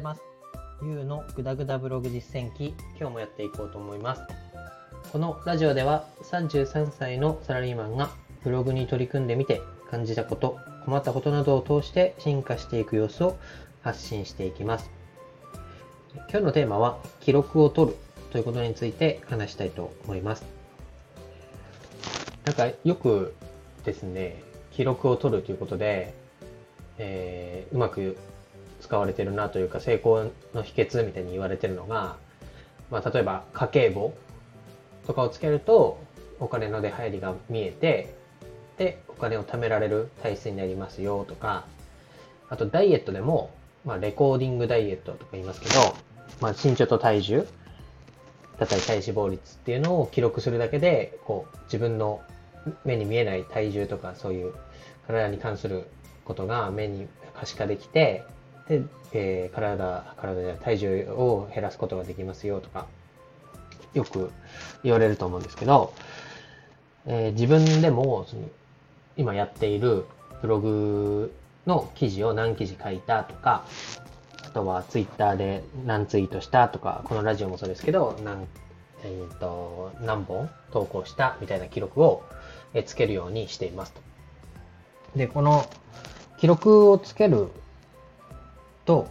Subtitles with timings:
[0.00, 0.22] います。
[0.82, 4.22] ゆうのぐだぐだブログ実践記、今日もやっていこうと思います。
[5.12, 8.10] このラジオでは33歳のサラリーマンが
[8.42, 9.60] ブログに取り組んでみて
[9.90, 13.36] 感じたこと、困ったことなどを通して進化していく様子を
[13.82, 14.90] 発信していきます。
[16.30, 17.96] 今日のテーマは記録を取る
[18.30, 20.44] ということについて話したいと思います。
[22.44, 23.34] なんかよく
[23.84, 26.14] ですね、記録を取るということで、
[26.96, 28.16] えー、うまく
[28.80, 32.16] 使われてるなというか成功の秘訣みたいに言われてるのが、
[32.90, 34.14] まあ、例えば家計簿
[35.06, 36.02] とかをつけると
[36.38, 38.14] お金の出入りが見えて
[38.78, 41.66] でお金を貯められる体質になりますよとか
[42.48, 45.94] あとダイエットでも、まあ、レコーディングダイエットとか言いますけど、
[46.40, 47.46] まあ、身長と体重
[48.58, 52.20] だったり体脂肪率っていうのを記録するだけでこう自分の
[52.84, 54.54] 目に見えない体重とかそういう
[55.06, 55.86] 体に関する
[56.24, 58.24] ことが目に可視化できて、
[58.70, 62.86] で、えー、体、体で体重を減らすことができますよとか、
[63.94, 64.30] よく
[64.84, 65.92] 言われると思うんですけど、
[67.04, 68.48] えー、自分でもその
[69.16, 70.06] 今やっている
[70.40, 71.34] ブログ
[71.66, 73.64] の記事を何記事書いたとか、
[74.44, 78.46] あとはツイッターで何ツイートしたとか、このラジオもそうですけど、何、
[79.02, 82.22] えーと、何本投稿したみたいな記録を
[82.86, 84.00] つけるようにしていますと。
[85.16, 85.68] で、この
[86.38, 87.48] 記録をつける
[88.84, 89.08] と、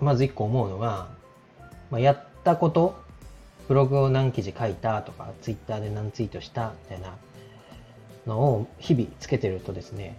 [0.00, 1.08] まず一個思うのが、
[1.90, 2.96] まあ、やったこと、
[3.68, 7.14] ブログを何記事書いたとか、ツイッターで何ツイートしたみたいな
[8.26, 10.18] のを日々つけてるとですね、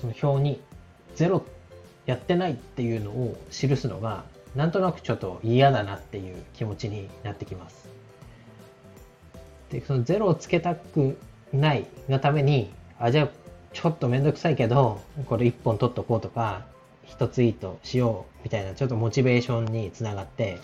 [0.00, 0.60] その表に
[1.14, 1.44] ゼロ
[2.06, 4.24] やってないっていうのを記すのが、
[4.54, 7.88] なんとなくちょっと嫌だなっていう気持ちになってきます。
[9.70, 11.18] で、そのゼロをつけたく
[11.52, 13.28] ないがために、あ、じゃあ
[13.72, 16.64] ちょっとめんどくさいけど、これ一本取っとこうとか、
[17.06, 20.58] 一ツイートしようみたいなちょっとモチベーションにつながって、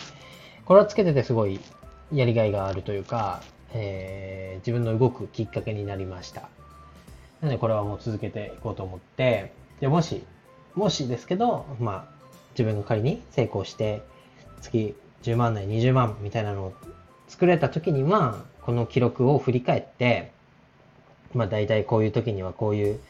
[0.64, 1.60] これはつけててすごい
[2.12, 3.42] やりがいがあるというか、
[3.72, 6.42] えー、自分の動くきっかけになりました。
[7.40, 10.22] なのでこれはもう続けていこうと思って、で、もし、
[10.74, 14.02] もしですけど、まあ、自分が仮に成功して、
[14.60, 16.74] 月10万内20万みたいなのを
[17.28, 20.30] 作れた時には、この記録を振り返って、
[21.34, 23.00] まあ大体こういう時にはこういう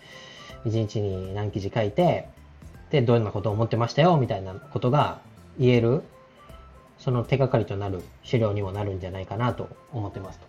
[0.64, 2.28] 一日に何記事書いて、
[2.92, 5.18] で、どんなことを思ってましたよ、みたいなことが
[5.58, 6.02] 言える、
[6.98, 10.46] その手がかりとなる資料にもなるんじゃないかなと思ってますと。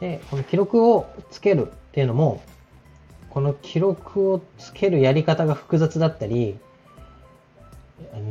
[0.00, 2.42] で、この記録をつけるっていうのも、
[3.30, 6.58] この記録をつけるやり方が複雑だったり、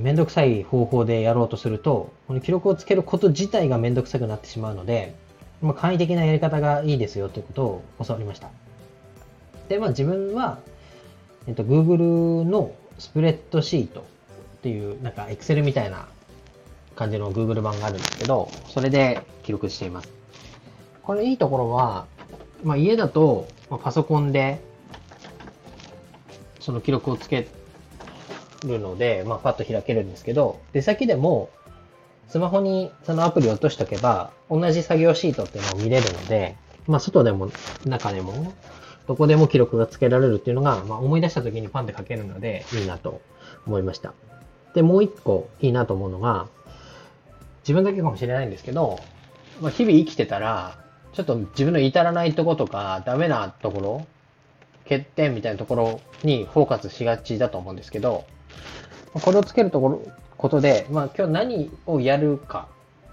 [0.02, 5.16] めんどくさい方法でやろうとすると、この記録をつけること自体がめんどくさくなってしまうので、
[5.64, 8.50] まあ、簡易的なやり方がいいですよということを教わりました。
[9.68, 10.60] で、まあ自分は、
[11.48, 14.04] えっと、Google のスプレッドシートっ
[14.62, 16.08] ていう、なんか Excel みたいな
[16.96, 20.10] 感じの Google 版があるんですけど、それで記録しています。
[21.02, 22.06] これいいところは、
[22.64, 24.62] まあ家だと、まあ、パソコンで、
[26.60, 27.48] その記録をつけ
[28.66, 31.50] るので、まあパッと開けるんですけど、出先でも
[32.30, 36.56] スマホにそのアプリを落としとけば、同じ作業シートっていうのを見れるので、
[36.86, 37.50] まあ、外でも
[37.86, 38.54] 中でも、
[39.10, 43.22] どこでも記録がつけられるっていうのが、まあ、思い出した時にパンで書けるので、いいなと
[43.66, 44.14] 思いました。
[44.76, 46.48] で、もう一個いいなと思うのが、
[47.64, 49.00] 自分だけかもしれないんですけど、
[49.62, 50.78] まあ、日々生きてたら、
[51.14, 54.08] ちょっと自分の至らないとことか、ダメなところ、
[54.84, 58.26] 欠点みたいなところにフォーカスしがちだと思うんですけど、
[59.14, 60.04] これをつけるところ、
[60.38, 62.68] ことで、まあ今日何をやるか、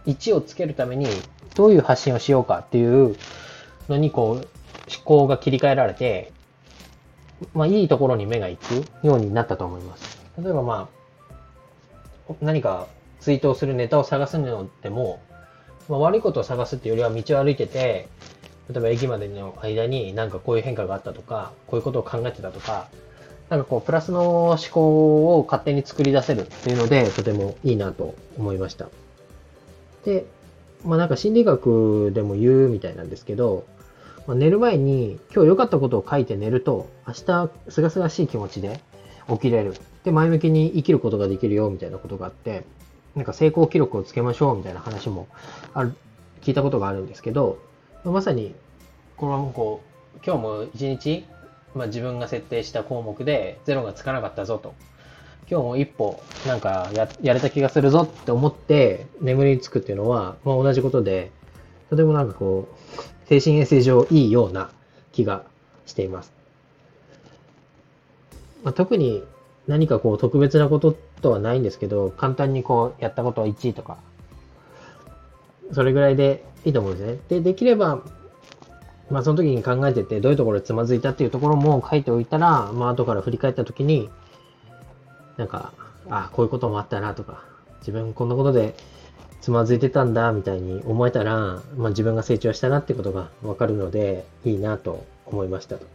[0.05, 1.07] 1をつけるために
[1.55, 3.17] どういう発信をしようかっていう
[3.89, 4.56] のにこう
[4.89, 6.33] 思考が切り替えられて、
[7.55, 10.19] まあいいところに目が行くようになったと思います。
[10.39, 10.89] 例えばま
[12.29, 12.89] あ、何か
[13.21, 15.21] ツイートをするネタを探すのでも、
[15.89, 18.09] まあ、悪いことを探すっていうよりは道を歩いてて、
[18.69, 22.89] 例えば駅までの間になんかこういう変化があったとか、こういうことを考えてたとか、
[23.49, 28.89] なんかこう、プラスの思考を勝手に作り出せるっていうので、とてもいいなと思いました。
[30.05, 30.27] で、
[30.85, 33.65] まあなんか心理学でも言うみたいなんですけど、
[34.27, 38.81] まあ、寝る前に今日良かったことを書いて寝ると、明日すがすがしい気持ちで
[39.29, 39.75] 起きれる。
[40.05, 42.65] で、前向きに生きることができるよみたいなことがあって、
[43.15, 45.29] なんか成功記録をつけましょうみたいな話も
[45.75, 45.95] ある、
[46.43, 47.59] 聞いたことがあるんですけど、
[48.05, 48.55] まさに、
[49.17, 49.83] これはこ
[50.17, 51.25] う、今日も一日
[51.77, 54.75] まあ、自分が設定した項目でゼロがつかなかったぞと。
[55.49, 61.31] 今日も一歩なんかややれた気がするぞって思って眠りにつくっていうのは、まあ、同じことで、
[61.91, 64.71] とてもなんかこう、精神衛生上いいような
[65.13, 65.45] 気が
[65.87, 66.33] しています。
[68.65, 69.23] まあ、特に
[69.67, 73.99] 何かこう特別なこととはないんですけど、簡単にこうやったことは1位とか、
[75.73, 77.19] それぐらいでいいと思うんですね。
[77.29, 78.03] で、できれば、
[79.11, 84.09] まあその時に考えてて、どういうところでつまずいたっていうところも書いておいたら、まあ後から振り返った時に、
[85.37, 85.73] なんか、
[86.09, 87.45] あ、こういうこともあったなとか、
[87.81, 88.75] 自分こんなことで
[89.41, 95.87] つまずいてたんだみたいに思えたら、まあ自分が成長したなってことがわかるので、いいなと思いましたと。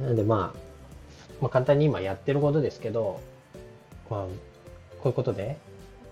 [0.00, 0.58] なのでまあ、
[1.40, 3.20] まあ簡単に今やってることですけど、
[4.10, 4.28] まあ、こ
[5.04, 5.56] ういうことで、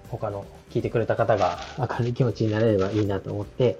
[0.09, 3.79] 他の聞いてくれた方が明るい気持ちになれればいいなと思って、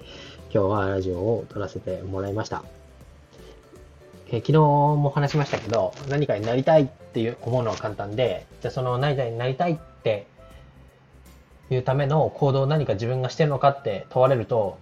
[0.53, 2.63] 今日はラジオを撮らせてもらいました。
[4.31, 10.27] え昨日も話しましたけど、何かになりたいっていう思うのは簡単で、じゃあその何かになりたいって
[11.71, 14.77] いうための行動を何か自分がしてるのかって問われると、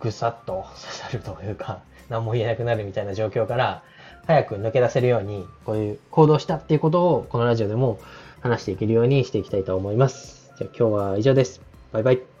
[0.00, 3.82] ぐさっと刺 さるというか、 何も言えなくなるみたいな状況から、
[4.26, 7.98] 早く抜け出せるように、こういう行動したっていうことを、このラジオでも
[8.40, 10.52] 話していけるようにしていきたいと思います。
[10.58, 11.60] じゃあ今日は以上です。
[11.92, 12.37] バイバイ。